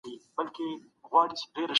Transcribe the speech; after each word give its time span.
زه 0.05 0.11
خپل 0.29 0.47
ښوونځی 1.05 1.45
خوښوم. 1.55 1.65